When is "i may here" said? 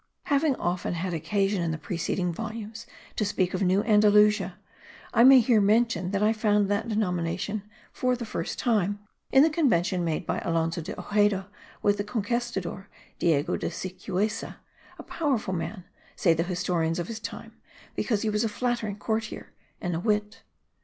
5.13-5.61